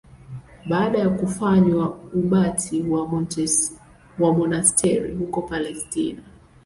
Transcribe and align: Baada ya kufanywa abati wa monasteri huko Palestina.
Baada 0.69 0.99
ya 0.99 1.09
kufanywa 1.09 1.99
abati 2.15 2.81
wa 4.19 4.33
monasteri 4.33 5.15
huko 5.15 5.41
Palestina. 5.41 6.23